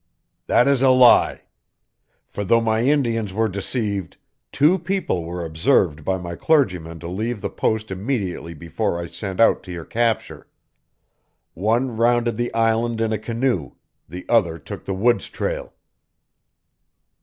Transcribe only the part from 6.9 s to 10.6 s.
to leave the Post immediately before I sent out to your capture.